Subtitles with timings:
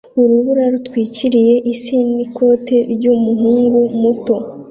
[0.21, 4.35] Urubura rutwikiriye isi n'ikoti ry'umuhungu muto